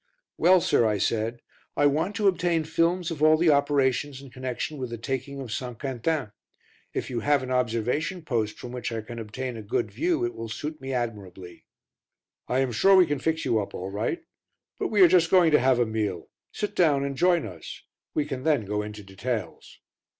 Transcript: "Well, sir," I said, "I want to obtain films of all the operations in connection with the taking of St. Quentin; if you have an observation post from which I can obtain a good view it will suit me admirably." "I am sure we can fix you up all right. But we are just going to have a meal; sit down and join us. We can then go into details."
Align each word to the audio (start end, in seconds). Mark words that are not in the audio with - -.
"Well, 0.35 0.61
sir," 0.61 0.87
I 0.87 0.97
said, 0.97 1.43
"I 1.77 1.85
want 1.85 2.15
to 2.15 2.27
obtain 2.27 2.63
films 2.63 3.11
of 3.11 3.21
all 3.21 3.37
the 3.37 3.51
operations 3.51 4.19
in 4.19 4.31
connection 4.31 4.79
with 4.79 4.89
the 4.89 4.97
taking 4.97 5.39
of 5.39 5.51
St. 5.51 5.77
Quentin; 5.77 6.31
if 6.91 7.11
you 7.11 7.19
have 7.19 7.43
an 7.43 7.51
observation 7.51 8.23
post 8.23 8.57
from 8.57 8.71
which 8.71 8.91
I 8.91 9.01
can 9.01 9.19
obtain 9.19 9.55
a 9.55 9.61
good 9.61 9.91
view 9.91 10.25
it 10.25 10.33
will 10.33 10.49
suit 10.49 10.81
me 10.81 10.91
admirably." 10.91 11.65
"I 12.47 12.61
am 12.61 12.71
sure 12.71 12.95
we 12.95 13.05
can 13.05 13.19
fix 13.19 13.45
you 13.45 13.59
up 13.61 13.75
all 13.75 13.91
right. 13.91 14.23
But 14.79 14.87
we 14.87 15.01
are 15.03 15.07
just 15.07 15.29
going 15.29 15.51
to 15.51 15.59
have 15.59 15.77
a 15.77 15.85
meal; 15.85 16.29
sit 16.51 16.75
down 16.75 17.05
and 17.05 17.15
join 17.15 17.45
us. 17.45 17.83
We 18.15 18.25
can 18.25 18.41
then 18.41 18.65
go 18.65 18.81
into 18.81 19.03
details." 19.03 19.81